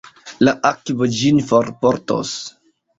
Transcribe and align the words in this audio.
La 0.49 0.53
akvo 0.69 1.11
ĝin 1.19 1.45
forportos. 1.53 2.37